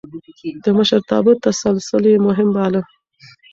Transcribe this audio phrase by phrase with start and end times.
[0.63, 2.81] د مشرتابه تسلسل يې مهم باله.